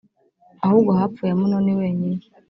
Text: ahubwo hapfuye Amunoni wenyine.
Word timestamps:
ahubwo 0.65 0.91
hapfuye 0.99 1.31
Amunoni 1.33 1.71
wenyine. 1.79 2.23